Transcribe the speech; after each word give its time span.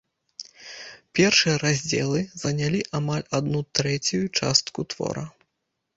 Першыя 1.17 1.59
раздзелы 1.65 2.19
занялі 2.45 2.81
амаль 3.01 3.27
адну 3.41 3.59
трэцюю 3.81 4.23
частку 4.41 4.79
твора. 4.95 5.23